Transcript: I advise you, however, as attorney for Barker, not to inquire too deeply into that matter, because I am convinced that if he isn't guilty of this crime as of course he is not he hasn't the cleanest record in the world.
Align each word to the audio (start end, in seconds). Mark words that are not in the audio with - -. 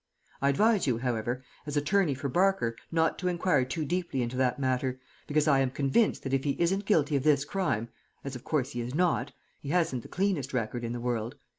I 0.41 0.49
advise 0.49 0.87
you, 0.87 0.97
however, 0.97 1.43
as 1.67 1.77
attorney 1.77 2.15
for 2.15 2.27
Barker, 2.27 2.75
not 2.91 3.19
to 3.19 3.27
inquire 3.27 3.65
too 3.65 3.85
deeply 3.85 4.23
into 4.23 4.35
that 4.37 4.57
matter, 4.57 4.99
because 5.27 5.47
I 5.47 5.59
am 5.59 5.69
convinced 5.69 6.23
that 6.23 6.33
if 6.33 6.43
he 6.43 6.59
isn't 6.59 6.85
guilty 6.85 7.15
of 7.15 7.21
this 7.21 7.45
crime 7.45 7.87
as 8.23 8.35
of 8.35 8.43
course 8.43 8.71
he 8.71 8.81
is 8.81 8.95
not 8.95 9.31
he 9.59 9.69
hasn't 9.69 10.01
the 10.01 10.07
cleanest 10.07 10.53
record 10.53 10.83
in 10.83 10.93
the 10.93 10.99
world. 10.99 11.35